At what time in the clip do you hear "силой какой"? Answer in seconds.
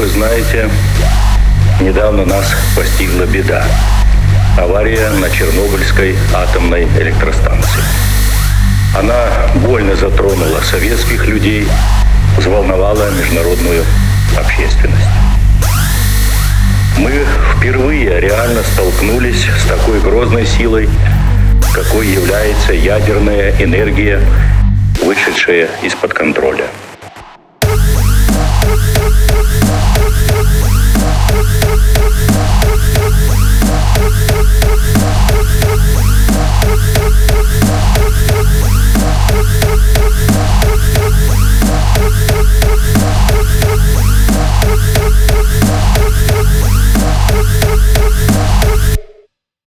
20.46-22.06